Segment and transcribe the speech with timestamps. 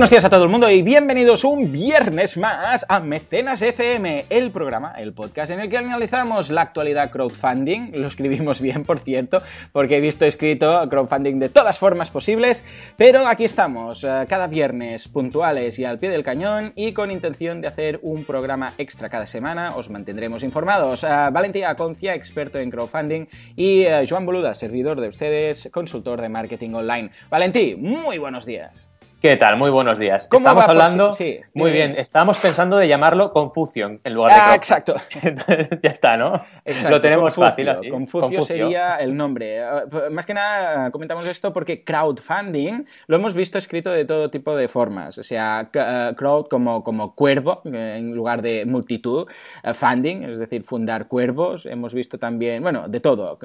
[0.00, 4.50] buenos días a todo el mundo y bienvenidos un viernes más a Mecenas FM, el
[4.50, 7.90] programa, el podcast en el que analizamos la actualidad crowdfunding.
[7.92, 12.64] Lo escribimos bien, por cierto, porque he visto escrito crowdfunding de todas formas posibles,
[12.96, 17.60] pero aquí estamos, eh, cada viernes puntuales y al pie del cañón y con intención
[17.60, 19.76] de hacer un programa extra cada semana.
[19.76, 21.04] Os mantendremos informados.
[21.04, 26.30] Eh, Valentía Concia, experto en crowdfunding, y eh, Joan Boluda, servidor de ustedes, consultor de
[26.30, 27.10] marketing online.
[27.28, 28.89] Valentí, muy buenos días.
[29.20, 29.58] ¿Qué tal?
[29.58, 30.28] Muy buenos días.
[30.28, 30.70] ¿Cómo Estamos va?
[30.70, 31.06] hablando.
[31.08, 31.94] Pues sí, muy eh, bien.
[31.98, 34.94] Estábamos pensando de llamarlo Confucion en lugar de Ah, exacto.
[35.22, 36.42] Entonces, ya está, ¿no?
[36.64, 37.50] Exacto, Lo tenemos Confucio.
[37.50, 37.90] fácil así.
[37.90, 39.58] Confucio, sería el nombre.
[39.58, 39.64] Eh,
[40.10, 44.68] Más que nada comentamos esto porque crowdfunding lo hemos visto escrito de todo tipo de
[44.68, 45.18] formas.
[45.18, 49.28] O sea, eh, crowd como, como cuervo en lugar de multitud.
[49.74, 51.66] Funding, es decir, fundar cuervos.
[51.66, 53.38] Hemos visto también, bueno, de todo.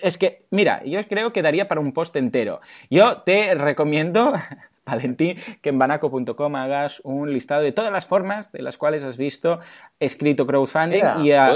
[0.00, 2.60] Es que, mira, yo creo que daría para un post entero.
[2.88, 4.32] Yo te recomiendo...
[4.90, 9.16] Valentín, que en banaco.com hagas un listado de todas las formas de las cuales has
[9.16, 9.60] visto
[9.98, 11.46] escrito crowdfunding y, a-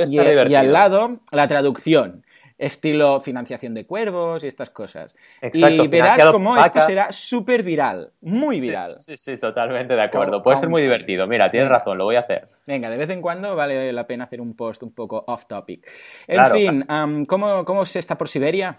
[0.61, 2.25] al lado la traducción.
[2.57, 5.17] Estilo financiación de cuervos y estas cosas.
[5.43, 8.95] Exacto, y verás cómo esto será súper viral, muy viral.
[9.01, 10.41] Sí, sí, sí, totalmente de acuerdo.
[10.41, 11.27] Puede ser muy divertido.
[11.27, 12.45] Mira, tienes razón, lo voy a hacer.
[12.65, 15.85] Venga, de vez en cuando vale la pena hacer un post un poco off topic.
[16.29, 16.87] En Claro, fin,
[17.27, 18.77] ¿cómo, ¿cómo se está por Siberia?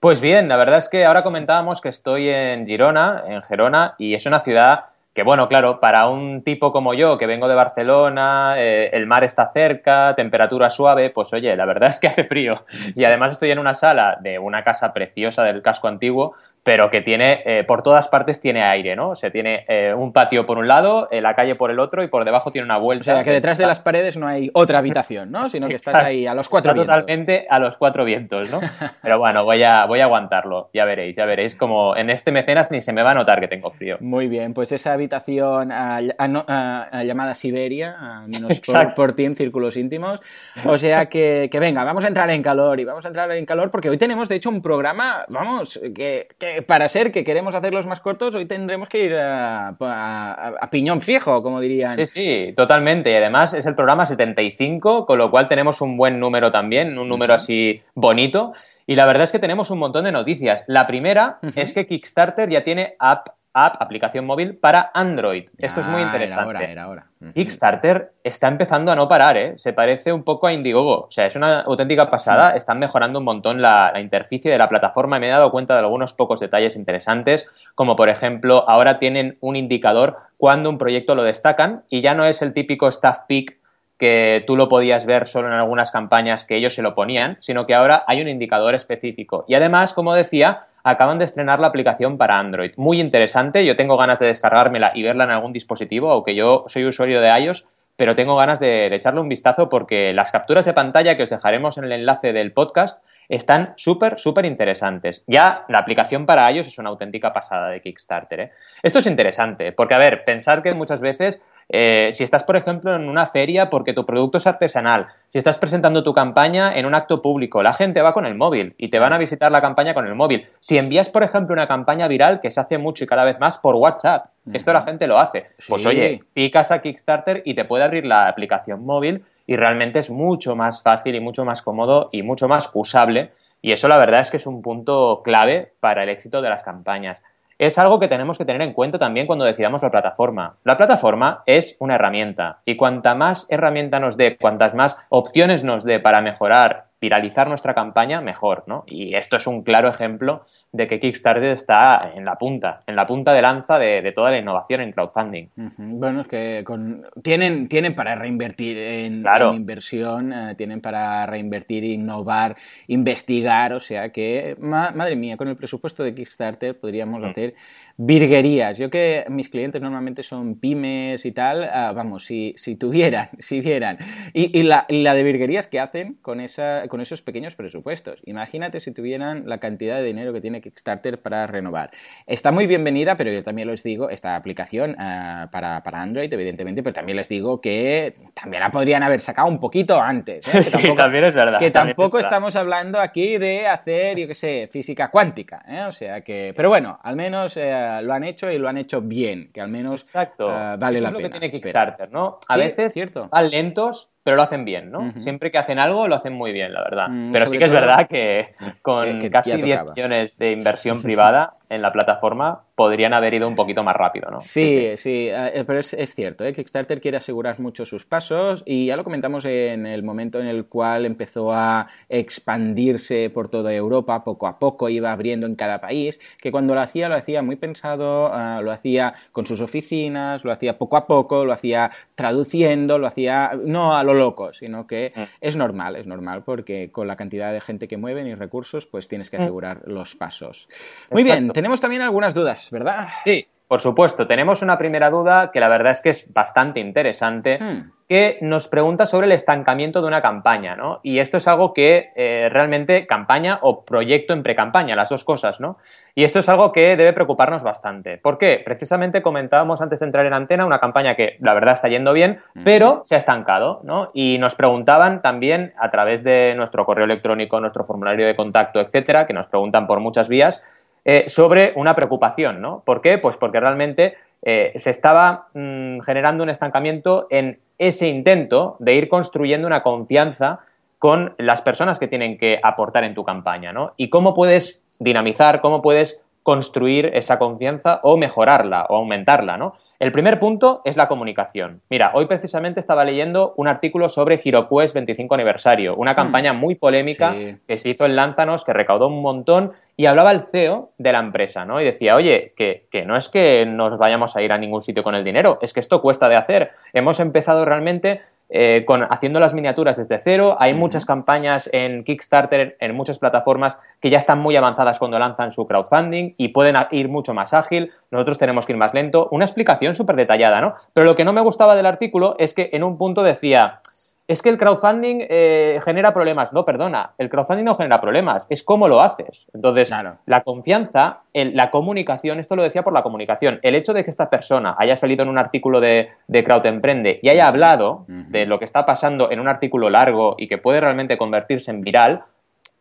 [0.00, 4.14] Pues bien, la verdad es que ahora comentábamos que estoy en Girona, en Gerona, y
[4.14, 8.54] es una ciudad que, bueno, claro, para un tipo como yo, que vengo de Barcelona,
[8.58, 12.64] eh, el mar está cerca, temperatura suave, pues oye, la verdad es que hace frío.
[12.94, 17.00] Y además estoy en una sala de una casa preciosa del casco antiguo, pero que
[17.00, 19.10] tiene, eh, por todas partes tiene aire, ¿no?
[19.10, 22.02] O sea, tiene eh, un patio por un lado, eh, la calle por el otro,
[22.02, 23.04] y por debajo tiene una O vuelta.
[23.04, 25.48] sea, que detrás de las paredes no hay otra habitación, ¿no?
[25.48, 26.94] Sino que estás ahí a los cuatro Está vientos.
[26.96, 28.60] totalmente a los cuatro vientos, ¿no?
[29.02, 32.70] Pero bueno, voy a, voy a aguantarlo, ya veréis, ya veréis como en este mecenas
[32.70, 33.96] ni se me va a notar que tengo frío.
[34.00, 40.20] Muy bien, pues esa habitación llamada Siberia, al menos por, por ti en círculos íntimos.
[40.64, 43.46] O sea que, que venga, vamos a entrar en calor y vamos a entrar en
[43.46, 47.54] calor porque hoy tenemos de hecho un programa, vamos, que, que para ser que queremos
[47.54, 51.96] hacerlos más cortos, hoy tendremos que ir a, a- a piñón fijo, como dirían.
[51.98, 53.10] Sí, sí, totalmente.
[53.10, 57.08] Y además es el programa 75, con lo cual tenemos un buen número también, un
[57.08, 58.52] número así bonito.
[58.86, 60.64] Y la verdad es que tenemos un montón de noticias.
[60.66, 63.28] La primera es que Kickstarter ya tiene app,
[63.66, 65.48] app, aplicación móvil para Android.
[65.58, 66.50] Esto es muy Ah, interesante.
[66.50, 67.06] Era hora, era hora.
[67.34, 69.54] Kickstarter está empezando a no parar, ¿eh?
[69.56, 71.04] Se parece un poco a Indiegogo.
[71.06, 72.56] O sea, es una auténtica pasada.
[72.56, 75.74] Están mejorando un montón la, la interficie de la plataforma y me he dado cuenta
[75.74, 81.14] de algunos pocos detalles interesantes, como por ejemplo, ahora tienen un indicador cuando un proyecto
[81.14, 83.58] lo destacan y ya no es el típico staff pick
[83.98, 87.66] que tú lo podías ver solo en algunas campañas que ellos se lo ponían, sino
[87.66, 89.44] que ahora hay un indicador específico.
[89.48, 92.72] Y además, como decía, acaban de estrenar la aplicación para Android.
[92.76, 96.84] Muy interesante, yo tengo ganas de descargármela y verla en algún dispositivo, aunque yo soy
[96.84, 97.66] usuario de iOS,
[97.98, 101.78] pero tengo ganas de, echarle un vistazo porque las capturas de pantalla que os dejaremos
[101.78, 105.24] en el enlace del podcast están súper, súper interesantes.
[105.26, 108.40] Ya la aplicación para iOS es una auténtica pasada de Kickstarter.
[108.40, 108.52] ¿eh?
[108.84, 112.96] Esto es interesante, porque, a ver, pensar que muchas veces, eh, si estás, por ejemplo,
[112.96, 116.94] en una feria porque tu producto es artesanal, si estás presentando tu campaña en un
[116.94, 119.92] acto público, la gente va con el móvil y te van a visitar la campaña
[119.92, 120.46] con el móvil.
[120.60, 123.58] Si envías, por ejemplo, una campaña viral que se hace mucho y cada vez más
[123.58, 125.44] por WhatsApp, esto la gente lo hace.
[125.68, 130.08] Pues oye, picas a Kickstarter y te puede abrir la aplicación móvil y realmente es
[130.08, 133.32] mucho más fácil y mucho más cómodo y mucho más usable.
[133.60, 136.62] Y eso la verdad es que es un punto clave para el éxito de las
[136.62, 137.22] campañas.
[137.58, 140.54] Es algo que tenemos que tener en cuenta también cuando decidamos la plataforma.
[140.62, 145.82] La plataforma es una herramienta y cuanta más herramienta nos dé, cuantas más opciones nos
[145.82, 148.84] dé para mejorar, viralizar nuestra campaña, mejor, ¿no?
[148.86, 153.06] Y esto es un claro ejemplo de que Kickstarter está en la punta, en la
[153.06, 155.48] punta de lanza de, de toda la innovación en crowdfunding.
[155.78, 157.06] Bueno, es que con...
[157.22, 159.50] tienen, tienen para reinvertir en, Claro.
[159.50, 162.56] en inversión, eh, tienen para reinvertir, innovar,
[162.86, 167.26] investigar, o sea que, ma- madre mía, con el presupuesto de Kickstarter podríamos Mm.
[167.26, 167.54] hacer
[167.96, 168.78] virguerías.
[168.78, 173.60] Yo que mis clientes normalmente son pymes y tal, ah, vamos, si, si tuvieran, si
[173.60, 173.98] vieran,
[174.32, 178.22] y, y la, y la de virguerías que hacen con, esa, con esos pequeños presupuestos.
[178.24, 181.90] Imagínate si tuvieran la cantidad de dinero que tiene Kickstarter para renovar.
[182.26, 186.82] Está muy bienvenida, pero yo también les digo, esta aplicación ah, para, para Android, evidentemente,
[186.82, 190.46] pero también les digo que también la podrían haber sacado un poquito antes.
[190.48, 190.50] ¿eh?
[190.58, 192.36] Que Sí, también es verdad, Que tampoco es verdad.
[192.38, 195.64] estamos hablando aquí de hacer, yo qué sé, física cuántica.
[195.68, 195.82] ¿eh?
[195.88, 199.00] O sea que, pero bueno, al menos eh, lo han hecho y lo han hecho
[199.00, 200.48] bien, que al menos Exacto.
[200.50, 201.28] ah, vale Eso la es lo pena.
[201.30, 201.50] que tiene.
[201.52, 202.38] Kickstarter, ¿no?
[202.48, 203.28] A Sí, veces cierto.
[203.30, 205.10] van lentos, pero lo hacen bien, ¿no?
[205.22, 207.08] Siempre que hacen algo, lo hacen muy bien, la verdad.
[207.08, 208.48] Mm, pero sí que es verdad que
[208.82, 209.94] con Que- casi ya 10 tocaba.
[209.94, 214.40] millones de inversión privada, en la plataforma podrían haber ido un poquito más rápido, ¿no?
[214.40, 216.52] Sí, sí, eh, pero es, cierto, ¿eh?
[216.52, 220.66] Kickstarter quiere asegurar mucho sus pasos y ya lo comentamos en el momento en el
[220.66, 226.20] cual empezó a expandirse por toda Europa, poco a poco iba abriendo en cada país,
[226.40, 230.52] que cuando lo hacía lo hacía muy pensado, ah, lo hacía con sus oficinas, lo
[230.52, 235.12] hacía poco a poco, lo hacía traduciendo, lo hacía no a lo loco, sino que
[235.14, 235.20] mm.
[235.40, 239.08] es normal, es normal porque con la cantidad de gente que mueven y recursos, pues
[239.08, 239.42] tienes que mm.
[239.42, 240.68] asegurar los pasos.
[241.10, 243.08] Muy bien, tenemos también algunas dudas, ¿verdad?
[243.24, 247.58] Sí, por supuesto, tenemos una primera duda que la verdad es que es bastante interesante,
[247.60, 247.90] hmm.
[248.08, 251.00] que nos pregunta sobre el estancamiento de una campaña, ¿no?
[251.02, 255.58] Y esto es algo que eh, realmente campaña o proyecto en pre-campaña, las dos cosas,
[255.58, 255.74] ¿no?
[256.14, 258.18] Y esto es algo que debe preocuparnos bastante.
[258.18, 258.62] ¿Por qué?
[258.64, 262.40] Precisamente comentábamos antes de entrar en antena una campaña que la verdad está yendo bien,
[262.54, 262.62] hmm.
[262.62, 264.12] pero se ha estancado, ¿no?
[264.14, 269.26] Y nos preguntaban también a través de nuestro correo electrónico, nuestro formulario de contacto, etcétera,
[269.26, 270.62] que nos preguntan por muchas vías,
[271.10, 272.82] eh, sobre una preocupación, ¿no?
[272.84, 273.16] ¿Por qué?
[273.16, 279.08] Pues porque realmente eh, se estaba mm, generando un estancamiento en ese intento de ir
[279.08, 280.60] construyendo una confianza
[280.98, 283.94] con las personas que tienen que aportar en tu campaña, ¿no?
[283.96, 289.76] Y cómo puedes dinamizar, cómo puedes construir esa confianza o mejorarla o aumentarla, ¿no?
[289.98, 291.82] El primer punto es la comunicación.
[291.90, 296.16] Mira, hoy precisamente estaba leyendo un artículo sobre HeroQuest 25 aniversario, una hmm.
[296.16, 297.34] campaña muy polémica
[297.66, 301.18] que se hizo en Lánzanos, que recaudó un montón, y hablaba el CEO de la
[301.18, 301.80] empresa, ¿no?
[301.80, 305.02] Y decía, oye, que, que no es que nos vayamos a ir a ningún sitio
[305.02, 306.70] con el dinero, es que esto cuesta de hacer.
[306.92, 310.56] Hemos empezado realmente eh, con, haciendo las miniaturas desde cero.
[310.58, 315.52] Hay muchas campañas en Kickstarter, en muchas plataformas que ya están muy avanzadas cuando lanzan
[315.52, 317.92] su crowdfunding y pueden ir mucho más ágil.
[318.10, 319.28] Nosotros tenemos que ir más lento.
[319.30, 320.74] Una explicación súper detallada, ¿no?
[320.94, 323.80] Pero lo que no me gustaba del artículo es que en un punto decía,
[324.28, 326.52] es que el crowdfunding eh, genera problemas.
[326.52, 329.46] No, perdona, el crowdfunding no genera problemas, es cómo lo haces.
[329.54, 329.90] Entonces,
[330.26, 334.28] la confianza, la comunicación, esto lo decía por la comunicación, el hecho de que esta
[334.28, 338.58] persona haya salido en un artículo de, de Crowd Emprende y haya hablado de lo
[338.58, 342.24] que está pasando en un artículo largo y que puede realmente convertirse en viral,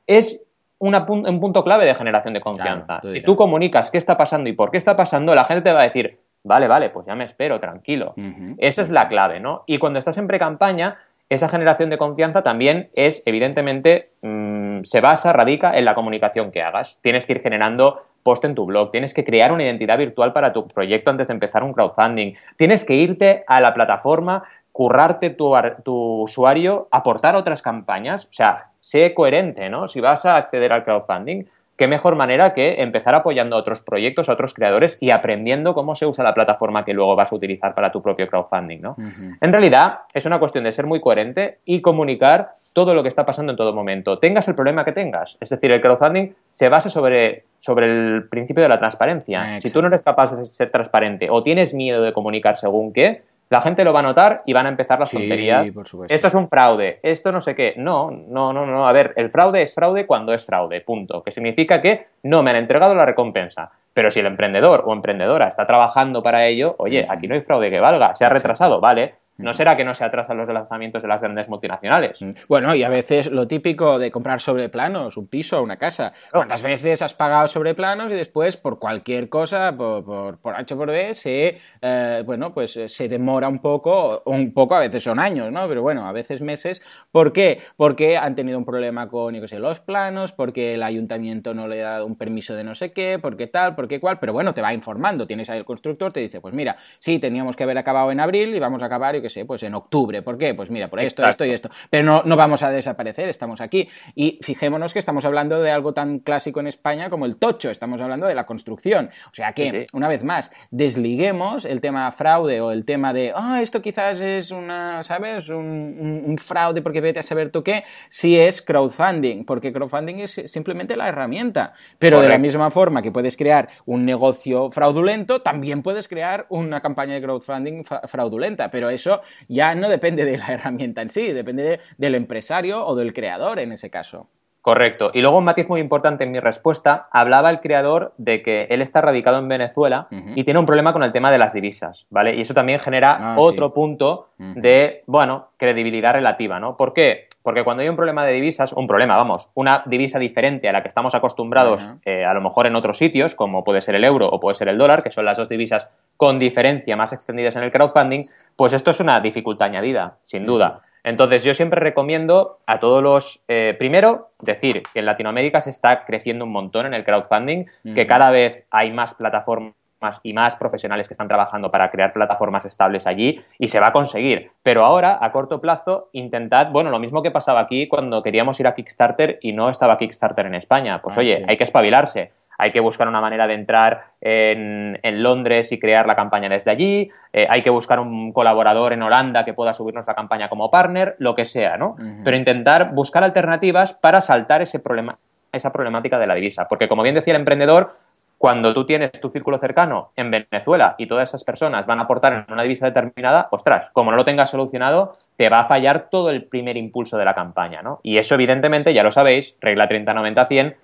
[0.05, 0.41] es
[0.79, 2.99] un punto clave de generación de confianza.
[3.01, 5.79] si tú comunicas qué está pasando y por qué está pasando, la gente te va
[5.79, 8.15] a decir, vale, vale, pues ya me espero, tranquilo.
[8.57, 9.63] Esa es la clave, ¿no?
[9.65, 10.97] Y cuando estás en pre-campaña,
[11.29, 16.61] esa generación de confianza también es, evidentemente, mm, se basa, radica en la comunicación que
[16.61, 16.99] hagas.
[17.01, 20.51] Tienes que ir generando post en tu blog, tienes que crear una identidad virtual para
[20.51, 24.43] tu proyecto antes de empezar un crowdfunding, tienes que irte a la plataforma,
[24.73, 25.53] currarte tu,
[25.83, 29.87] tu usuario, aportar otras campañas, o sea, sé coherente, ¿no?
[29.87, 31.45] Si vas a acceder al crowdfunding,
[31.77, 35.95] qué mejor manera que empezar apoyando a otros proyectos, a otros creadores y aprendiendo cómo
[35.95, 38.95] se usa la plataforma que luego vas a utilizar para tu propio crowdfunding, ¿no?
[39.39, 43.25] En realidad, es una cuestión de ser muy coherente y comunicar todo lo que está
[43.25, 45.37] pasando en todo momento, tengas el problema que tengas.
[45.39, 49.61] Es decir, el crowdfunding se basa sobre, sobre el principio de la transparencia.
[49.61, 53.21] Si tú no eres capaz de ser transparente o tienes miedo de comunicar según qué,
[53.49, 55.67] la gente lo va a notar y van a empezar las tonterías.
[56.09, 57.73] Esto es un fraude, esto no sé qué.
[57.77, 58.87] No, no, no, no.
[58.87, 61.23] A ver, el fraude es fraude cuando es fraude, punto.
[61.23, 63.71] Que significa que no me han entregado la recompensa.
[63.93, 67.69] Pero si el emprendedor o emprendedora está trabajando para ello, oye, aquí no hay fraude
[67.69, 71.07] que valga, se ha retrasado, vale, ¿No será que no se atrasan los lanzamientos de
[71.07, 72.17] las grandes multinacionales?
[72.47, 76.13] Bueno, y a veces lo típico de comprar sobre planos, un piso, una casa.
[76.31, 80.87] ¿Cuántas veces has pagado sobre planos y después por cualquier cosa, por, por, H por
[80.89, 85.19] B, se, eh, bueno, pues eh, se demora un poco, un poco, a veces son
[85.19, 85.67] años, ¿no?
[85.67, 86.81] Pero bueno, a veces meses.
[87.11, 87.61] ¿Por qué?
[87.75, 91.67] Porque han tenido un problema con, yo qué sé, los planos, porque el ayuntamiento no
[91.67, 94.55] le ha dado un permiso de no sé qué, porque tal, porque cual, pero bueno,
[94.55, 95.27] te va informando.
[95.27, 98.55] Tienes ahí el constructor, te dice, pues mira, sí, teníamos que haber acabado en abril
[98.55, 100.21] y vamos a acabar, yo sé, pues en octubre.
[100.21, 100.53] ¿Por qué?
[100.53, 101.69] Pues mira, por esto, esto y esto.
[101.89, 103.89] Pero no, no vamos a desaparecer, estamos aquí.
[104.15, 108.01] Y fijémonos que estamos hablando de algo tan clásico en España como el tocho, estamos
[108.01, 109.09] hablando de la construcción.
[109.31, 113.61] O sea que, una vez más, desliguemos el tema fraude o el tema de, ah,
[113.61, 115.49] esto quizás es una, ¿sabes?
[115.49, 120.95] Un, fraude porque vete a saber tú qué, si es crowdfunding, porque crowdfunding es simplemente
[120.95, 121.73] la herramienta.
[121.99, 126.81] Pero de la misma forma que puedes crear un negocio fraudulento, también puedes crear una
[126.81, 128.69] campaña de crowdfunding fraudulenta.
[128.69, 129.16] Pero eso
[129.47, 133.71] ya no depende de la herramienta en sí, depende del empresario o del creador en
[133.71, 134.27] ese caso.
[134.67, 135.11] Correcto.
[135.13, 138.81] Y luego un matiz muy importante en mi respuesta, hablaba el creador de que él
[138.81, 142.35] está radicado en Venezuela y tiene un problema con el tema de las divisas, ¿vale?
[142.35, 146.75] Y eso también genera ah, otro punto de, bueno, credibilidad relativa, ¿no?
[146.75, 147.29] ¿Por qué?
[147.43, 150.81] Porque cuando hay un problema de divisas, un problema, vamos, una divisa diferente a la
[150.81, 154.27] que estamos acostumbrados eh, a lo mejor en otros sitios, como puede ser el euro
[154.27, 157.63] o puede ser el dólar, que son las dos divisas con diferencia más extendidas en
[157.63, 158.25] el crowdfunding,
[158.57, 160.81] pues esto es una dificultad añadida, sin duda.
[161.03, 163.43] Entonces, yo siempre recomiendo a todos los.
[163.47, 168.05] Eh, primero, decir que en Latinoamérica se está creciendo un montón en el crowdfunding, que
[168.05, 169.73] cada vez hay más plataformas
[170.21, 173.93] y más profesionales que están trabajando para crear plataformas estables allí y se va a
[173.93, 174.51] conseguir.
[174.63, 178.67] Pero ahora, a corto plazo, intentad, bueno, lo mismo que pasaba aquí cuando queríamos ir
[178.67, 181.01] a Kickstarter y no estaba Kickstarter en España.
[181.01, 185.71] Pues ah, oye, hay que espabilarse hay que buscar una manera de entrar en, Londres
[185.71, 189.53] y crear la campaña desde allí, eh, hay que buscar un colaborador en Holanda que
[189.53, 191.95] pueda subirnos la campaña como partner, lo que sea, ¿no?
[192.23, 195.17] Pero intentar buscar alternativas para saltar ese problema,
[195.51, 196.67] esa problemática de la divisa.
[196.67, 197.93] Porque como bien decía el emprendedor,
[198.37, 202.33] cuando tú tienes tu círculo cercano en Venezuela y todas esas personas van a aportar
[202.33, 206.29] en una divisa determinada, ostras, como no lo tengas solucionado, te va a fallar todo
[206.29, 207.99] el primer impulso de la campaña, ¿no?
[208.03, 210.75] Y eso, evidentemente, ya lo sabéis, regla 30-90-100,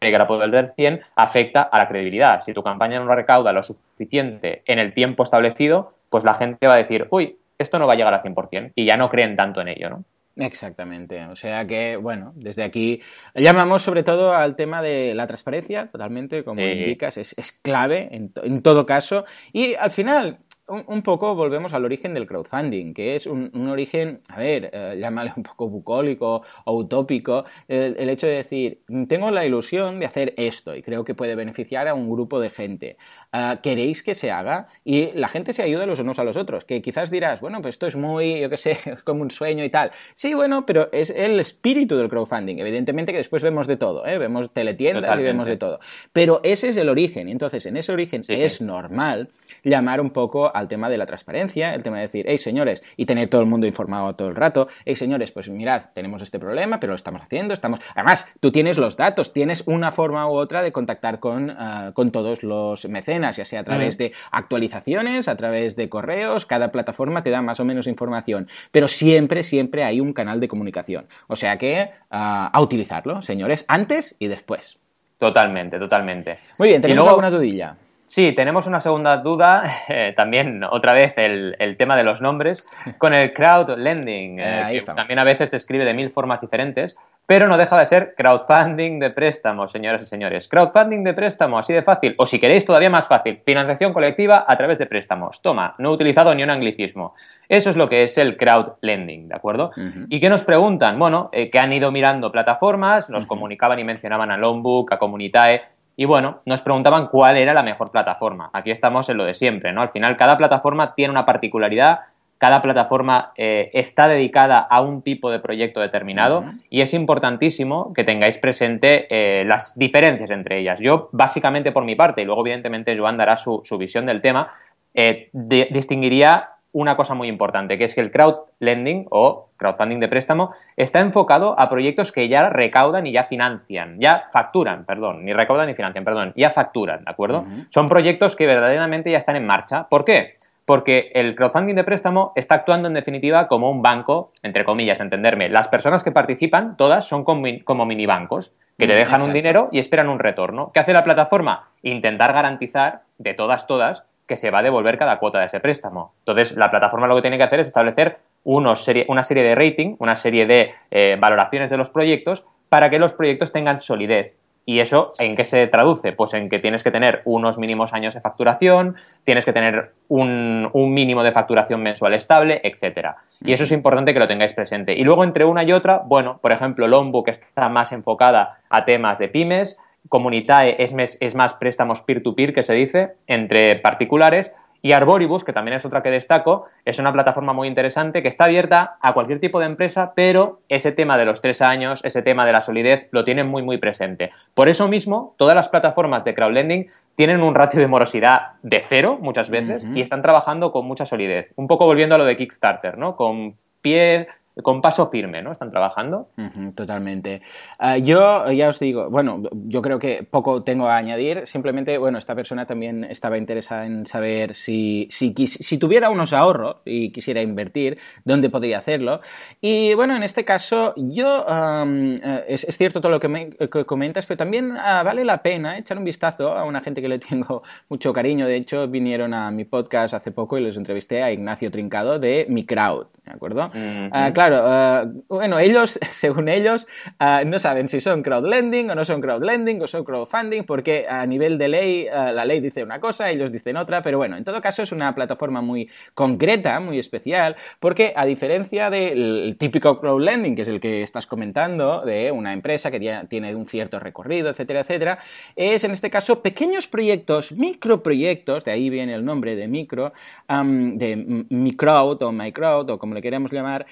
[0.00, 2.40] regla poder del 100 afecta a la credibilidad.
[2.40, 6.74] Si tu campaña no recauda lo suficiente en el tiempo establecido, pues la gente va
[6.74, 9.60] a decir, uy, esto no va a llegar al 100% y ya no creen tanto
[9.60, 10.04] en ello, ¿no?
[10.36, 11.24] Exactamente.
[11.26, 13.00] O sea que, bueno, desde aquí
[13.34, 18.62] llamamos sobre todo al tema de la transparencia, totalmente, como indicas, es, clave en, en,
[18.62, 19.24] todo caso.
[19.52, 24.38] Y al final, un, poco volvemos al origen del crowdfunding, que es un, origen, a
[24.38, 30.00] ver, eh, llámale un poco bucólico o utópico, el, hecho de decir, tengo la ilusión
[30.00, 32.96] de hacer esto y creo que puede beneficiar a un grupo de gente.
[33.32, 34.68] Ah, ¿Queréis que se haga?
[34.84, 37.74] Y la gente se ayuda los unos a los otros, que quizás dirás, bueno, pues
[37.74, 39.90] esto es muy, yo qué sé, es como un sueño y tal.
[40.14, 42.58] Sí, bueno, pero es el espíritu del crowdfunding.
[42.58, 44.18] Evidentemente que después vemos de todo, ¿eh?
[44.18, 45.80] vemos teletiendas y vemos de todo.
[46.12, 49.28] Pero ese es el origen, entonces en ese origen es normal
[49.62, 53.06] llamar un poco al tema de la transparencia, el tema de decir, hey señores, y
[53.06, 56.80] tener todo el mundo informado todo el rato, hey señores, pues mirad, tenemos este problema,
[56.80, 57.80] pero lo estamos haciendo, estamos...
[57.94, 62.10] Además, tú tienes los datos, tienes una forma u otra de contactar con, ah, con
[62.10, 67.22] todos los mecenas, ya sea a través de actualizaciones, a través de correos, cada plataforma
[67.22, 71.06] te da más o menos información, pero siempre, siempre hay un canal de comunicación.
[71.26, 74.78] O sea que ah, a utilizarlo, señores, antes y después.
[75.18, 76.38] Totalmente, totalmente.
[76.58, 77.76] Muy bien, ¿tenemos alguna dudilla?
[78.06, 82.64] Sí, tenemos una segunda duda, eh, también otra vez el, tema de los nombres,
[82.98, 86.96] con el crowd lending, eh, que también a veces se escribe de mil formas diferentes,
[87.26, 90.46] pero no deja de ser crowdfunding de préstamo, señoras y señores.
[90.46, 94.56] Crowdfunding de préstamo, así de fácil, o si queréis todavía más fácil, financiación colectiva a
[94.58, 95.40] través de préstamos.
[95.40, 97.14] Toma, no he utilizado ni un anglicismo.
[97.48, 99.70] Eso es lo que es el crowd lending, ¿de acuerdo?
[100.10, 100.98] ¿Y qué nos preguntan?
[100.98, 105.62] Bueno, eh, que han ido mirando plataformas, nos comunicaban y mencionaban a Longbook, a Comunitae,
[105.96, 108.50] y bueno, nos preguntaban cuál era la mejor plataforma.
[108.52, 109.82] Aquí estamos en lo de siempre, ¿no?
[109.82, 112.00] Al final, cada plataforma tiene una particularidad,
[112.38, 118.04] cada plataforma eh, está dedicada a un tipo de proyecto determinado y es importantísimo que
[118.04, 120.80] tengáis presente eh, las diferencias entre ellas.
[120.80, 124.52] Yo, básicamente por mi parte, y luego evidentemente Joan dará su, visión del tema,
[124.94, 130.08] eh, distinguiría una cosa muy importante, que es que el crowd lending o crowdfunding de
[130.08, 135.32] préstamo está enfocado a proyectos que ya recaudan y ya financian, ya facturan, perdón, ni
[135.32, 137.46] recaudan ni financian, perdón, ya facturan, ¿de acuerdo?
[137.70, 139.88] Son proyectos que verdaderamente ya están en marcha.
[139.88, 140.34] ¿Por qué?
[140.64, 145.48] Porque el crowdfunding de préstamo está actuando en definitiva como un banco, entre comillas, entenderme.
[145.48, 149.68] Las personas que participan, todas son como, como mini bancos, que te dejan un dinero
[149.70, 150.72] y esperan un retorno.
[150.74, 151.68] ¿Qué hace la plataforma?
[151.82, 156.14] Intentar garantizar de todas, todas, que se va a devolver cada cuota de ese préstamo.
[156.20, 160.16] Entonces, la plataforma lo que tiene que hacer es establecer una serie de rating, una
[160.16, 164.38] serie de eh, valoraciones de los proyectos para que los proyectos tengan solidez.
[164.66, 166.12] ¿Y eso en qué se traduce?
[166.12, 170.70] Pues en que tienes que tener unos mínimos años de facturación, tienes que tener un,
[170.72, 173.16] mínimo de facturación mensual estable, etcétera.
[173.42, 174.94] Y eso es importante que lo tengáis presente.
[174.94, 178.84] Y luego entre una y otra, bueno, por ejemplo, Lombo, que está más enfocada a
[178.86, 184.52] temas de pymes, Comunitae es, es más préstamos peer-to-peer, que se dice, entre particulares.
[184.84, 188.44] Y Arboribus, que también es otra que destaco, es una plataforma muy interesante que está
[188.44, 192.44] abierta a cualquier tipo de empresa, pero ese tema de los tres años, ese tema
[192.44, 194.30] de la solidez, lo tienen muy, muy presente.
[194.52, 199.18] Por eso mismo, todas las plataformas de crowdlending tienen un ratio de morosidad de cero
[199.18, 201.54] muchas veces y están trabajando con mucha solidez.
[201.56, 203.16] Un poco volviendo a lo de Kickstarter, ¿no?
[203.16, 204.28] Con pie
[204.62, 205.52] con paso firme, ¿no?
[205.52, 206.28] Están trabajando.
[206.76, 207.42] totalmente.
[207.78, 211.46] Ah, yo ya os digo, bueno, yo creo que poco tengo a añadir.
[211.46, 216.76] Simplemente, bueno, esta persona también estaba interesada en saber si, si, si tuviera unos ahorros
[216.84, 219.20] y quisiera invertir, dónde podría hacerlo.
[219.60, 223.50] Y bueno, en este caso, yo, eh, es, cierto todo lo que, me,
[223.86, 227.18] comentas, pero también ah, vale la pena echar un vistazo a una gente que le
[227.18, 228.46] tengo mucho cariño.
[228.46, 232.46] De hecho, vinieron a mi podcast hace poco y les entrevisté a Ignacio Trincado de
[232.48, 233.06] Mi Crowd.
[233.24, 233.70] ¿De acuerdo?
[234.12, 236.86] Ah, claro, ah, bueno, ellos, según ellos,
[237.18, 241.26] ah, no saben si son crowdlending o no son crowdlending o son crowdfunding, porque a
[241.26, 244.60] nivel de ley, la ley dice una cosa, ellos dicen otra, pero bueno, en todo
[244.60, 250.62] caso es una plataforma muy concreta, muy especial, porque a diferencia del típico crowdlending, que
[250.62, 255.18] es el que estás comentando, de una empresa que tiene un cierto recorrido, etcétera, etcétera,
[255.56, 260.12] es en este caso pequeños proyectos, microproyectos, de ahí viene el nombre de micro,
[260.48, 263.86] de microwd o microwd o como le queremos llamar,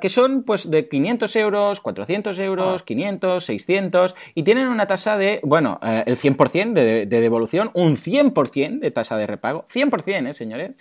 [0.00, 3.46] que son pues de 500 euros, 400 euros, 500, ah.
[3.46, 8.80] 600 y tienen una tasa de, bueno, eh, el 100% de, de, devolución, un 100%
[8.80, 10.72] de tasa de repago, 100%, ¿eh, señores?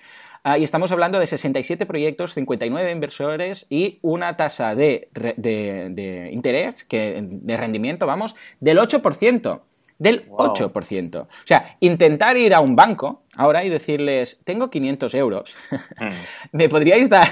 [0.45, 6.83] Ah, y estamos hablando de 67 proyectos, 59 inversores y una tasa de, de interés,
[6.83, 9.61] que, de rendimiento, vamos, del 8%
[10.03, 11.21] del 8%.
[11.21, 16.07] O sea, intentar ir a un banco ahora y decirles, tengo 500 euros, mm.
[16.57, 17.27] ¿me podríais dar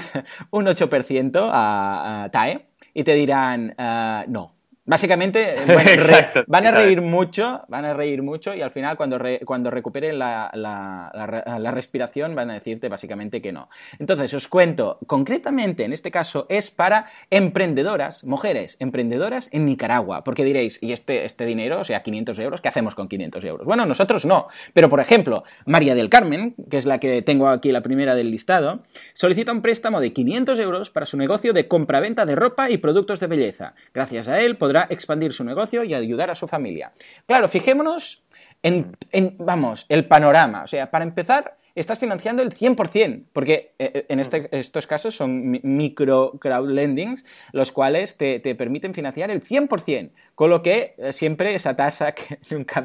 [0.50, 2.66] un 8% a, a, TAE?
[2.94, 4.54] Y te dirán, ah, no.
[4.92, 5.56] Básicamente
[6.46, 10.50] van a reír mucho, van a reír mucho y al final cuando, cuando recuperen la,
[10.52, 13.70] la, respiración van a decirte básicamente que no.
[13.98, 20.44] Entonces os cuento, concretamente en este caso es para emprendedoras, mujeres emprendedoras en Nicaragua, porque
[20.44, 23.66] diréis, ¿y este, este dinero, o sea, 500 euros, qué hacemos con 500 euros?
[23.66, 27.72] Bueno, nosotros no, pero por ejemplo, María del Carmen, que es la que tengo aquí
[27.72, 28.82] la primera del listado,
[29.14, 33.20] solicita un préstamo de 500 euros para su negocio de compraventa de ropa y productos
[33.20, 33.72] de belleza.
[33.94, 36.92] Gracias a él podrá expandir su negocio y ayudar a su familia.
[37.26, 38.22] Claro, fijémonos
[38.62, 38.96] en,
[39.38, 40.62] vamos, el panorama.
[40.64, 45.16] O sea, para empezar, estás financiando el 100%, porque eh, eh, en este, estos casos
[45.16, 51.54] son micro crowdlendings, los cuales te, permiten financiar el 100%, con lo que eh, siempre
[51.54, 52.84] esa tasa, que nunca,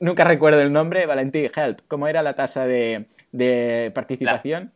[0.00, 3.06] nunca recuerdo el nombre, Valentín Help, ¿cómo era la tasa de,
[3.94, 4.72] participación?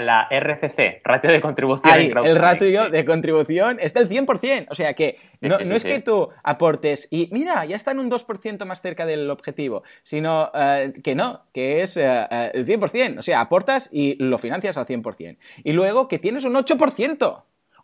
[0.00, 1.98] La RCC, ratio de contribución.
[2.24, 4.66] el ratio de contribución es del 100%.
[4.70, 8.64] O sea que no, es que tú aportes y mira, ya está en un 2%
[8.64, 13.18] más cerca del objetivo, sino eh, que no, que es eh, eh, el 100%.
[13.18, 15.36] O sea, aportas y lo financias al 100%.
[15.64, 17.42] Y luego que tienes un 8%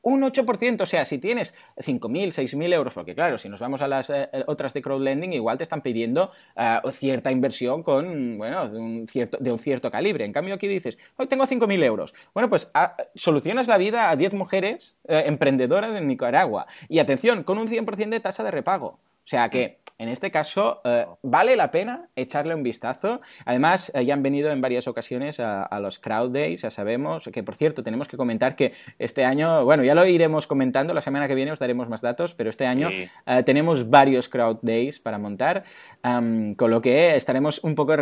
[0.09, 0.81] un 8%.
[0.81, 4.29] O sea, si tienes 5.000, 6.000 euros, porque claro, si nos vamos a las eh,
[4.47, 9.38] otras de crowdlending, igual te están pidiendo eh, cierta inversión con, bueno, de un, cierto,
[9.38, 10.25] de un cierto calibre.
[10.25, 12.14] En cambio, aquí dices, hoy tengo 5.000 euros.
[12.33, 16.66] Bueno, pues ah, solucionas la vida a 10 mujeres eh, emprendedoras en Nicaragua.
[16.88, 18.99] Y atención, con un 100% de tasa de repago.
[19.29, 23.21] O sea que en este caso, eh, vale la pena echarle un vistazo.
[23.45, 27.43] Además, eh, ya han venido en varias ocasiones a, los Crowd Days, ya sabemos, que
[27.43, 31.29] por cierto, tenemos que comentar que este año, bueno, ya lo iremos comentando, la semana
[31.29, 35.19] que viene os daremos más datos, pero este año eh, tenemos varios Crowd Days para
[35.19, 35.64] montar,
[36.01, 37.97] con lo que estaremos un poco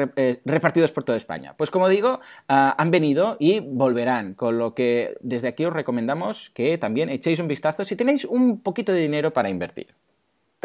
[0.44, 1.54] repartidos por toda España.
[1.56, 6.78] Pues como digo, han venido y volverán, con lo que desde aquí os recomendamos que
[6.78, 9.88] también echéis un vistazo si tenéis un poquito de dinero para invertir.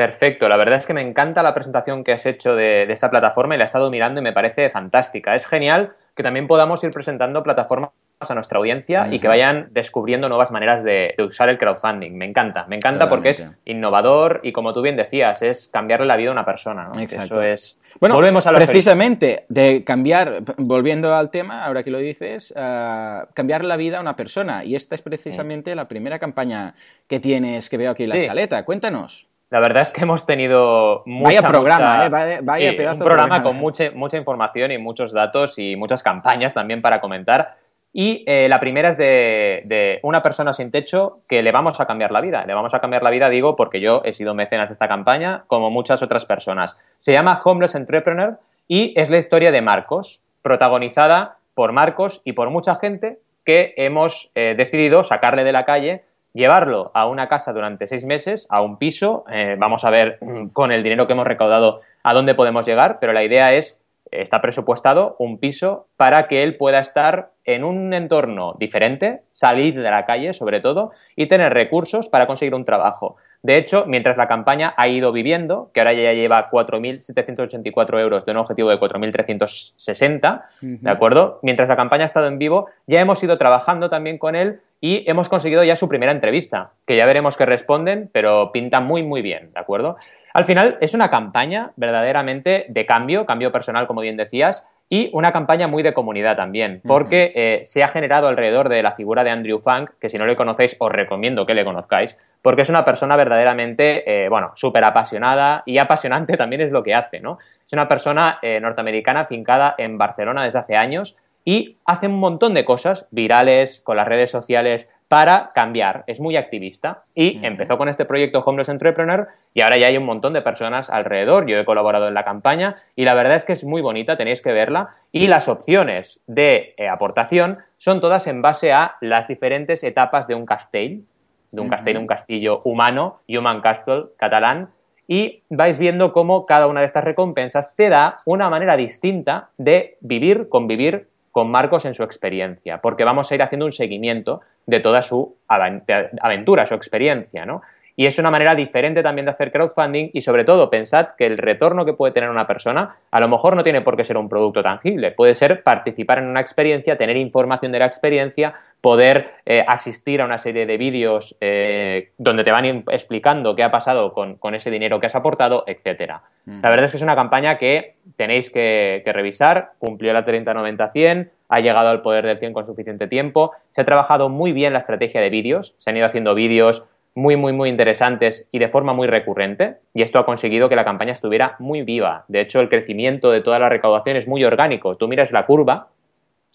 [0.01, 3.53] Perfecto, la verdad es que me encanta la presentación que has hecho de, esta plataforma
[3.53, 5.35] y la he estado mirando y me parece fantástica.
[5.35, 10.27] Es genial que también podamos ir presentando plataformas a nuestra audiencia y que vayan descubriendo
[10.27, 12.17] nuevas maneras de, usar el crowdfunding.
[12.17, 16.15] Me encanta, me encanta porque es innovador y como tú bien decías, es cambiarle la
[16.15, 16.89] vida a una persona.
[16.91, 16.99] ¿no?
[16.99, 17.35] Exacto.
[17.35, 17.79] Eso es...
[17.99, 23.63] Bueno, volvemos a precisamente de cambiar, volviendo al tema, ahora que lo dices, uh, cambiar
[23.63, 24.65] la vida a una persona.
[24.65, 26.73] Y esta es precisamente la primera campaña
[27.07, 28.65] que tienes, que veo aquí en la escaleta.
[28.65, 29.30] Cuéntanos.
[29.51, 32.39] La verdad es que hemos tenido mucha, Vaya programa, ¿eh?
[32.41, 36.81] Vaya, pedazo un programa, con mucha, mucha información y muchos datos y muchas campañas también
[36.81, 37.55] para comentar.
[37.91, 42.13] Y eh, la primera es de, una persona sin techo que le vamos a cambiar
[42.13, 42.45] la vida.
[42.45, 45.43] Le vamos a cambiar la vida, digo, porque yo he sido mecenas de esta campaña,
[45.47, 46.79] como muchas otras personas.
[46.97, 52.49] Se llama Homeless Entrepreneur y es la historia de Marcos, protagonizada por Marcos y por
[52.51, 57.87] mucha gente que hemos eh, decidido sacarle de la calle llevarlo a una casa durante
[57.87, 59.25] seis meses, a un piso.
[59.31, 60.19] Eh, vamos a ver
[60.53, 63.79] con el dinero que hemos recaudado a dónde podemos llegar, pero la idea es,
[64.11, 69.89] está presupuestado un piso para que él pueda estar en un entorno diferente, salir de
[69.89, 73.17] la calle sobre todo, y tener recursos para conseguir un trabajo.
[73.43, 78.31] De hecho, mientras la campaña ha ido viviendo, que ahora ya lleva 4.784 euros de
[78.33, 81.39] un objetivo de 4.360, ¿de acuerdo?
[81.41, 85.07] Mientras la campaña ha estado en vivo, ya hemos ido trabajando también con él y
[85.07, 89.21] hemos conseguido ya su primera entrevista, que ya veremos qué responden, pero pinta muy, muy
[89.21, 89.97] bien, ¿de acuerdo?
[90.33, 95.31] Al final es una campaña verdaderamente de cambio, cambio personal, como bien decías, y una
[95.31, 99.29] campaña muy de comunidad también, porque eh, se ha generado alrededor de la figura de
[99.29, 102.83] Andrew Funk, que si no le conocéis os recomiendo que le conozcáis, porque es una
[102.83, 107.37] persona verdaderamente, eh, bueno, súper apasionada y apasionante también es lo que hace, ¿no?
[107.65, 111.15] Es una persona eh, norteamericana fincada en Barcelona desde hace años
[111.45, 116.38] y hace un montón de cosas virales con las redes sociales, para cambiar, es muy
[116.38, 120.41] activista y empezó con este proyecto Homeless Entrepreneur y ahora ya hay un montón de
[120.41, 123.82] personas alrededor, yo he colaborado en la campaña y la verdad es que es muy
[123.82, 124.91] bonita, tenéis que verla.
[125.12, 130.36] Y las opciones de eh, aportación son todas en base a las diferentes etapas de
[130.36, 131.04] un castell,
[131.51, 134.69] de un castell, un castillo humano, Human Castle catalán,
[135.10, 139.97] y vais viendo cómo cada una de estas recompensas te da una manera distinta de
[139.99, 144.79] vivir, convivir con Marcos en su experiencia, porque vamos a ir haciendo un seguimiento de
[144.79, 147.61] toda su aventura, su experiencia, ¿no?
[147.95, 151.38] Y es una manera diferente también de hacer crowdfunding y sobre todo pensad que el
[151.38, 154.30] retorno que puede tener una persona a lo mejor no tiene por qué ser un
[154.30, 159.63] producto tangible, puede ser participar en una experiencia, tener información de la experiencia, poder eh,
[159.67, 164.56] asistir a una serie de vídeos eh, donde te van explicando qué ha pasado con,
[164.56, 166.23] ese dinero que has aportado, etcétera.
[166.45, 171.30] La verdad es que es una campaña que tenéis que, que revisar, cumplió la 30-90-100,
[171.49, 174.80] ha llegado al poder del 100 con suficiente tiempo, se ha trabajado muy bien la
[174.80, 178.93] estrategia de vídeos, se han ido haciendo vídeos muy, muy, muy interesantes y de forma
[178.93, 182.26] muy recurrente, y esto ha conseguido que la campaña estuviera muy viva.
[182.28, 184.95] De hecho, el crecimiento de toda la recaudación es muy orgánico.
[184.95, 185.89] Tú miras la curva,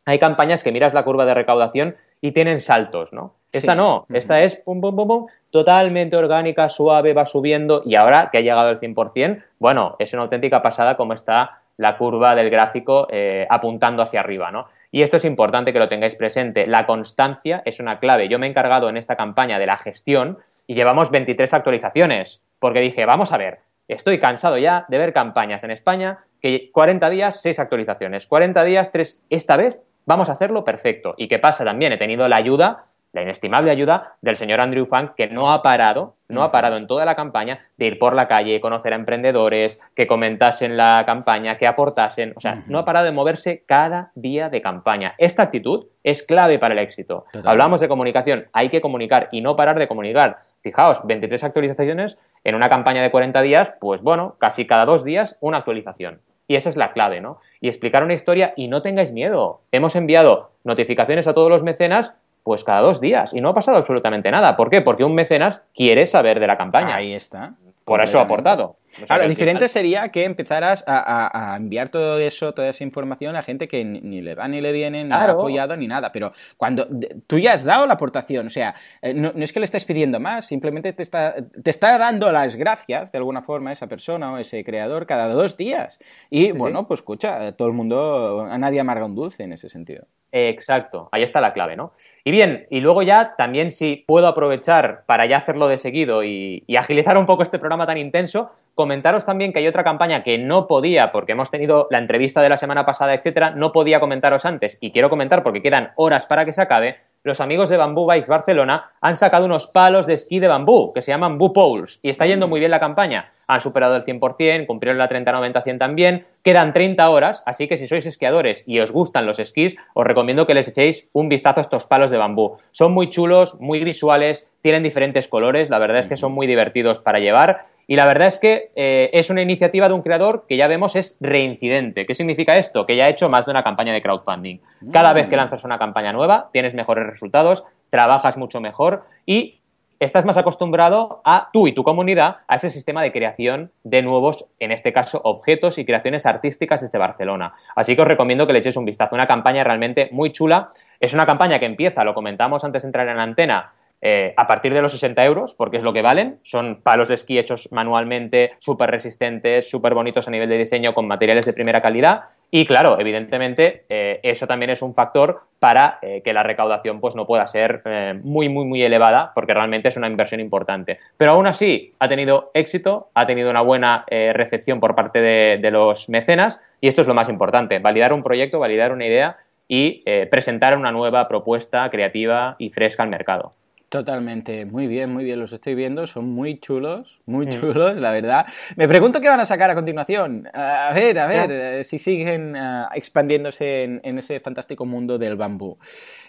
[0.07, 3.35] hay campañas que miras la curva de recaudación y tienen saltos, ¿no?
[3.53, 8.31] Esta no, esta es pum, pum, pum, pum, totalmente orgánica, suave, va subiendo, y ahora
[8.31, 12.51] que ha llegado al 100%, bueno, es una auténtica pasada como está la curva del
[12.51, 14.69] gráfico eh, apuntando hacia arriba, ¿no?
[14.97, 16.67] Y esto es importante que lo tengáis presente.
[16.67, 18.31] La constancia es una clave.
[18.31, 22.81] Yo me he encargado en esta campaña de la gestión y llevamos 23 actualizaciones, porque
[22.81, 27.43] dije, vamos a ver, estoy cansado ya de ver campañas en España que 40 días,
[27.43, 31.15] 6 actualizaciones, 40 días, 3, esta vez vamos a hacerlo perfecto.
[31.19, 31.93] ¿Y qué pasa también?
[31.93, 36.17] He tenido la ayuda la inestimable ayuda del señor Andrew Funk, que no ha parado,
[36.29, 39.81] no ha parado en toda la campaña de ir por la calle, conocer a emprendedores,
[39.95, 44.51] que comentasen la campaña, que aportasen, o sea, no ha parado de moverse cada día
[44.51, 45.15] de campaña.
[45.17, 47.25] Esta actitud es clave para el éxito.
[47.45, 50.41] Hablamos de comunicación, hay que comunicar y no parar de comunicar.
[50.61, 55.39] Fijaos, 23 actualizaciones en una campaña de 40 días, pues bueno, casi cada dos días
[55.41, 56.21] una actualización.
[56.49, 57.41] Y esa es la clave, ¿no?
[57.61, 59.63] Y explicar una historia y no tengáis miedo.
[59.73, 62.15] Hemos enviado notificaciones a todos los mecenas
[62.47, 64.55] pues cada dos días y no ha pasado absolutamente nada.
[64.55, 64.81] ¿Por qué?
[64.81, 66.95] Porque un mecenas quiere saber de la campaña.
[66.95, 67.55] Ahí está.
[67.85, 68.77] Por eso ha aportado.
[69.09, 73.69] Ahora, lo diferente sería que empezaras a, enviar todo eso, toda esa información a gente
[73.69, 76.13] que ni, le va ni le viene, ni ha apoyado ni nada.
[76.13, 76.89] Pero cuando
[77.27, 80.21] tú ya has dado la aportación, o sea, eh, no, es que le estés pidiendo
[80.21, 84.33] más, simplemente te está, te está dando las gracias de alguna forma a esa persona
[84.33, 85.99] o ese creador cada dos días.
[86.31, 90.07] Y bueno, pues escucha, todo el mundo, a nadie amarga un dulce en ese sentido.
[90.33, 91.93] Exacto, ahí está la clave, ¿no?
[92.25, 96.65] Y bien, y luego ya también si puedo aprovechar para ya hacerlo de seguido y,
[96.77, 100.69] agilizar un poco este programa tan intenso, comentaros también que hay otra campaña que no
[100.69, 104.77] podía, porque hemos tenido la entrevista de la semana pasada, etcétera, no podía comentaros antes
[104.81, 108.29] y quiero comentar porque quedan horas para que se acabe, los amigos de Bamboo Bikes
[108.29, 112.11] Barcelona han sacado unos palos de esquí de bambú que se llaman Boo Poles y
[112.11, 113.25] está yendo muy bien la campaña.
[113.49, 118.07] Han superado el 100%, cumplieron la 30-90-100 también, quedan 30 horas, así que si sois
[118.07, 121.87] esquiadores y os gustan los esquís, os recomiendo que les echéis un vistazo a estos
[121.87, 122.59] palos de bambú.
[122.71, 127.01] Son muy chulos, muy visuales, tienen diferentes colores, la verdad es que son muy divertidos
[127.01, 130.57] para llevar y la verdad es que eh, es una iniciativa de un creador que
[130.57, 132.05] ya vemos es reincidente.
[132.05, 132.85] ¿Qué significa esto?
[132.85, 134.59] Que ya ha hecho más de una campaña de crowdfunding.
[134.93, 135.39] Cada vez que mm.
[135.39, 139.61] lanzas una campaña nueva, tienes mejores resultados, trabajas mucho mejor y
[140.01, 144.47] estás más acostumbrado a tú y tu comunidad a ese sistema de creación de nuevos,
[144.59, 147.55] en este caso, objetos y creaciones artísticas desde Barcelona.
[147.75, 149.15] Así que os recomiendo que le echéis un vistazo.
[149.15, 150.69] Una campaña realmente muy chula.
[150.99, 154.47] Es una campaña que empieza, lo comentamos antes de entrar en la antena, eh, a
[154.47, 156.39] partir de los 60 euros, porque es lo que valen.
[156.43, 161.09] Son palos de esquí hechos manualmente, súper resistentes, súper bonitos a nivel de diseño, con
[161.09, 162.25] materiales de primera calidad.
[162.51, 167.17] Y claro, evidentemente, eh, eso también es un factor para eh, que la recaudación pues,
[167.17, 167.83] no pueda ser
[168.23, 171.01] muy, muy, muy elevada, porque realmente es una inversión importante.
[171.17, 176.09] Pero aún así, ha tenido éxito, ha tenido una buena recepción por parte de los
[176.09, 180.77] mecenas, y esto es lo más importante, validar un proyecto, validar una idea y presentar
[180.77, 183.53] una nueva propuesta creativa y fresca al mercado.
[183.97, 187.49] Totalmente, muy bien, muy bien, los estoy viendo, son muy chulos, muy mm.
[187.49, 188.45] chulos, la verdad.
[188.77, 190.51] Me pregunto qué van a sacar a continuación.
[190.53, 195.79] A ver, a ver, eh, si siguen eh, expandiéndose en, ese fantástico mundo del bambú.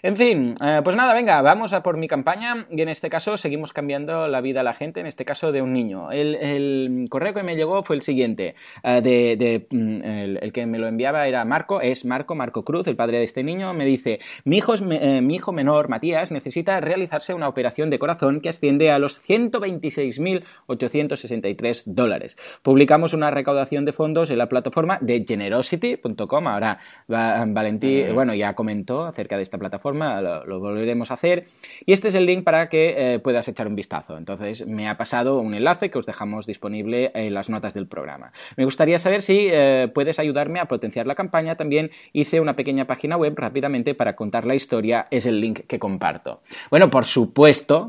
[0.02, 3.36] En fin, eh, pues nada, venga, vamos a por mi campaña y en este caso
[3.36, 6.10] seguimos cambiando la vida a la gente, en este caso de un niño.
[6.10, 10.04] El, correo que me llegó fue el siguiente, de, mm,
[10.40, 13.42] el, que me lo enviaba era Marco, es Marco, Marco Cruz, el padre de este
[13.42, 18.40] niño, me dice, mi hijo, mi hijo menor, Matías, necesita realizarse una operación de corazón
[18.40, 22.36] que asciende a los 126.863 dólares.
[22.62, 26.46] Publicamos una recaudación de fondos en la plataforma de generosity.com.
[26.46, 31.46] Ahora Valentí, bueno, ya comentó acerca de esta plataforma, lo, volveremos a hacer.
[31.84, 34.16] Y este es el link para que eh, puedas echar un vistazo.
[34.16, 38.30] Entonces, me ha pasado un enlace que os dejamos disponible en las notas del programa.
[38.56, 41.56] Me gustaría saber si eh, puedes ayudarme a potenciar la campaña.
[41.56, 45.08] También hice una pequeña página web rápidamente para contar la historia.
[45.10, 46.40] Es el link que comparto.
[46.70, 47.37] Bueno, por supuesto,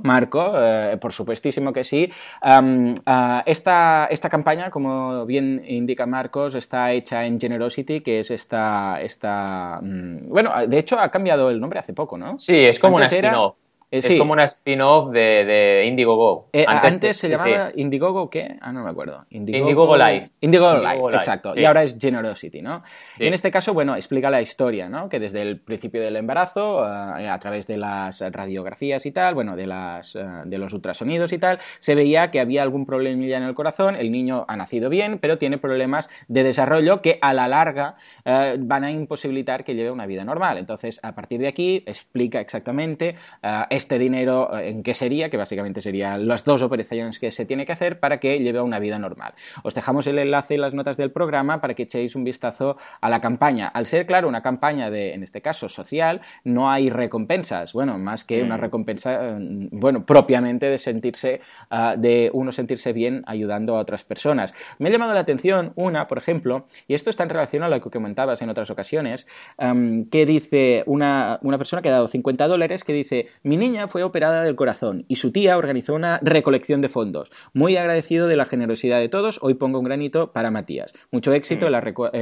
[0.04, 2.12] Marco, eh, por supuestísimo que sí.
[2.42, 9.02] Ah, esta, esta campaña, como bien indica Marcos, está hecha en Generosity, que es esta...
[9.02, 12.40] esta mm, bueno, de hecho ha cambiado el nombre hace poco, ¿no?
[12.40, 13.56] Sí, es como una spin-off.
[13.92, 16.50] Es como una spin-off de, de, Indiegogo.
[16.54, 18.58] Eh, antes, se llamaba Indiegogo, ¿qué?
[18.62, 19.26] Ah, no me acuerdo.
[19.32, 20.30] Indiegogo, Live.
[20.42, 21.54] Indiegogo, Live, exacto.
[21.56, 22.84] Y ahora es Generosity, ¿no?
[23.18, 25.10] Y en este caso, bueno, explica la historia, ¿no?
[25.10, 29.56] Que desde el principio del embarazo, eh, a través de las radiografías y tal, bueno,
[29.56, 33.44] de, las, eh, de los ultrasonidos y tal, se veía que había algún problema en
[33.44, 33.96] el corazón.
[33.96, 38.84] El niño ha nacido bien, pero tiene problemas de desarrollo que a la larga van
[38.84, 40.60] a imposibilitar que lleve una vida normal.
[40.60, 43.16] Entonces, a partir de aquí, explica exactamente
[43.80, 47.66] este dinero eh, en qué sería, que básicamente serían las dos operaciones que se tiene
[47.66, 49.34] que hacer para que lleve una vida normal.
[49.64, 53.10] Os dejamos el enlace en las notas del programa para que echéis un vistazo a
[53.10, 53.68] la campaña.
[53.68, 57.74] Al ser, claro, una campaña de, en este caso, social, no hay recompensas.
[57.74, 58.62] Bueno, más que una mm.
[58.62, 64.54] recompensa, mm, bueno, propiamente de sentirse, ah, de uno sentirse bien ayudando a otras personas.
[64.78, 67.82] Me ha llamado la atención una, por ejemplo, y esto está en relación a lo
[67.82, 69.26] que comentabas en otras ocasiones,
[70.12, 74.02] que dice una, una persona que ha dado 50 dólares que dice, mi niña fue
[74.02, 77.32] operada del corazón y su tía organizó una recolección de fondos.
[77.54, 80.94] Muy agradecido de la generosidad de todos, hoy pongo un granito para Matías.
[81.12, 81.72] Mucho éxito en,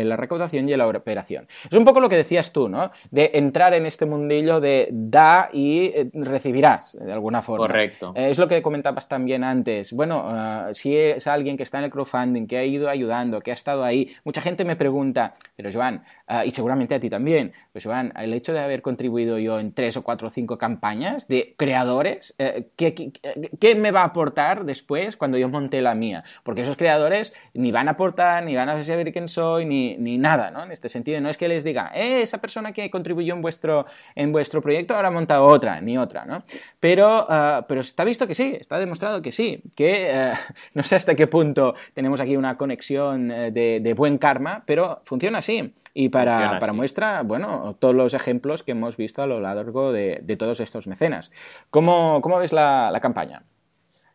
[0.10, 1.48] la recaudación y en la operación.
[1.70, 2.92] Es un poco lo que decías tú, ¿no?
[3.12, 7.68] De entrar en este mundillo de da y eh, recibirás, de alguna forma.
[7.68, 8.14] Correcto.
[8.16, 9.94] Eh, es lo que comentabas también antes.
[9.94, 13.52] Bueno, ah, si es alguien que está en el crowdfunding, que ha ido ayudando, que
[13.52, 17.54] ha estado ahí, mucha gente me pregunta, pero Joan, ah, y seguramente a ti también,
[17.72, 21.28] pues Joan, el hecho de haber contribuido yo en tres o cuatro o cinco campañas
[21.30, 26.24] de creadores, eh, ¿qué, me va a aportar después cuando yo monte la mía?
[26.44, 30.18] Porque esos creadores ni van a aportar, ni van a saber quién soy, ni, ni
[30.18, 30.64] nada, ¿no?
[30.64, 33.86] En este sentido, no es que les diga, eh, esa persona que contribuyó en vuestro,
[34.16, 36.44] en vuestro proyecto ahora ha montado otra, ni otra, ¿no?
[36.80, 40.34] Pero, ah, pero está visto que sí, está demostrado que sí, que eh,
[40.74, 45.40] no sé hasta qué punto tenemos aquí una conexión eh, de, buen karma, pero funciona
[45.40, 45.74] así.
[46.00, 50.20] Y para, para muestra, bueno, todos los ejemplos que hemos visto a lo largo de,
[50.22, 51.32] de todos estos mecenas.
[51.72, 53.42] ¿Cómo, ves la, campaña?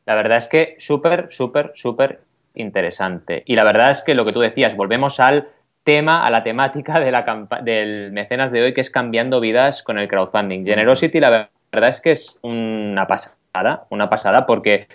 [0.06, 2.20] La verdad es que súper, súper, súper
[2.54, 3.42] interesante.
[3.46, 5.48] Y la verdad es que lo que tú decías, volvemos al
[5.82, 9.98] tema, a la temática de la del mecenas de hoy, que es cambiando vidas con
[9.98, 10.64] el crowdfunding.
[10.64, 14.86] Generosity, la verdad es que es una pasada, una pasada, porque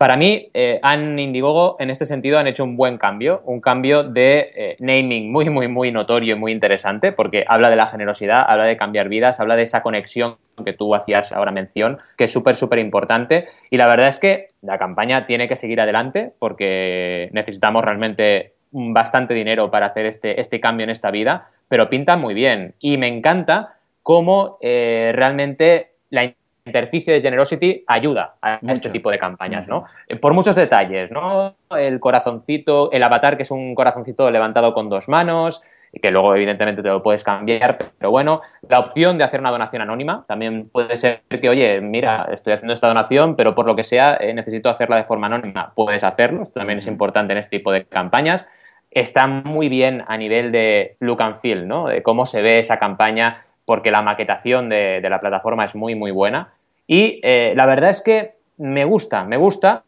[0.00, 4.50] para mí, eh, Indiegogo en este sentido han hecho un buen cambio, un cambio de
[4.54, 8.64] eh, naming muy, muy, muy notorio y muy interesante, porque habla de la generosidad, habla
[8.64, 12.56] de cambiar vidas, habla de esa conexión que tú hacías ahora mención, que es súper,
[12.56, 13.48] súper importante.
[13.68, 19.34] Y la verdad es que la campaña tiene que seguir adelante porque necesitamos realmente bastante
[19.34, 22.74] dinero para hacer este, este cambio en esta vida, pero pinta muy bien.
[22.80, 26.32] Y me encanta cómo eh, realmente la
[26.64, 29.84] interficie de Generosity ayuda a este tipo de campañas, ¿no?
[30.08, 31.54] Eh, por muchos detalles, ¿no?
[31.70, 36.34] El corazoncito, el avatar que es un corazoncito levantado con dos manos, y que luego
[36.34, 40.68] evidentemente te lo puedes cambiar, pero bueno, la opción de hacer una donación anónima, también
[40.70, 44.32] puede ser que, oye, mira, estoy haciendo esta donación, pero por lo que sea eh,
[44.32, 47.84] necesito hacerla de forma anónima, puedes hacerlo, esto también es importante en este tipo de
[47.84, 48.46] campañas.
[48.92, 51.86] Está muy bien a nivel de look and feel, ¿no?
[51.86, 56.10] De cómo se ve esa campaña, porque la maquetación de, la plataforma es muy, muy
[56.10, 56.54] buena.
[56.88, 59.84] Y eh, la verdad es que me gusta, me gusta.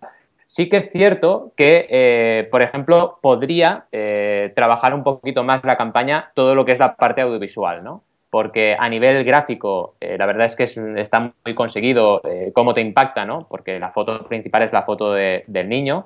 [0.47, 5.77] Sí que es cierto que, eh, por ejemplo, podría eh, trabajar un poquito más la
[5.77, 8.05] campaña todo lo que es la parte audiovisual, ¿no?
[8.31, 10.63] Porque a nivel gráfico, la verdad es que
[11.01, 12.23] está muy conseguido
[12.55, 13.49] cómo te impacta, ¿no?
[13.49, 16.05] Porque la foto principal es la foto del niño.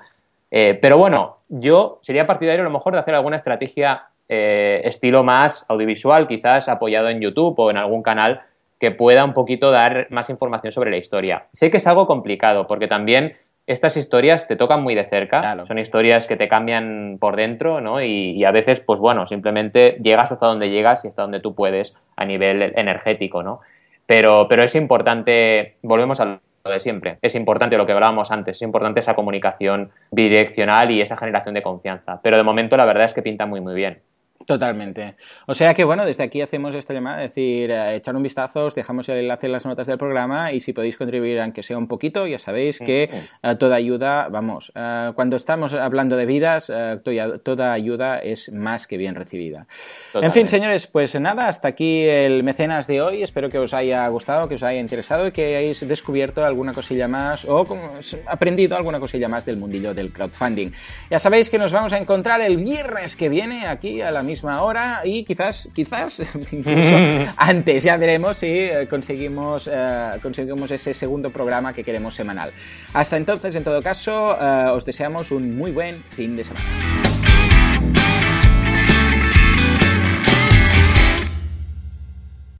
[0.49, 6.27] pero bueno, yo sería partidario a lo mejor de hacer alguna estrategia estilo más audiovisual,
[6.27, 8.43] quizás apoyado en YouTube o en algún canal
[8.79, 11.47] que pueda un poquito dar más información sobre la historia.
[11.53, 13.37] Sé que es algo complicado porque también
[13.67, 18.01] estas historias te tocan muy de cerca, son historias que te cambian por dentro, ¿no?
[18.01, 21.95] Y, a veces, pues bueno, simplemente llegas hasta donde llegas y hasta donde tú puedes
[22.17, 23.61] a nivel energético, ¿no?
[24.07, 28.57] Pero, pero es importante, volvemos a lo de siempre, es importante lo que hablábamos antes,
[28.57, 32.21] es importante esa comunicación bidireccional y esa generación de confianza.
[32.23, 34.01] Pero de momento la verdad es que pinta muy, muy bien.
[34.45, 35.15] Totalmente.
[35.47, 38.67] O sea que bueno, desde aquí hacemos esta llamada, es decir, eh, echar un vistazo,
[38.67, 41.79] os dejamos el enlace en las notas del programa y si podéis contribuir aunque sea
[41.79, 43.11] un poquito, ya sabéis que
[43.43, 46.71] eh, toda ayuda, vamos, eh, cuando estamos hablando de vidas,
[47.43, 49.67] toda, ayuda es más que bien recibida.
[50.15, 53.23] En fin, señores, pues nada, hasta aquí el mecenas de hoy.
[53.23, 57.09] Espero que os haya gustado, que os haya interesado y que hayáis descubierto alguna cosilla
[57.09, 57.65] más o
[58.27, 60.71] aprendido alguna cosilla más del mundillo del crowdfunding.
[61.11, 64.63] Ya sabéis que nos vamos a encontrar el viernes que viene aquí a la misma
[64.63, 66.21] hora y quizás, quizás,
[66.53, 66.95] incluso
[67.37, 72.53] antes, ya veremos si eh, conseguimos, eh, conseguimos ese segundo programa que queremos semanal.
[72.93, 76.67] Hasta entonces, en todo caso, eh, os deseamos un muy buen fin de semana.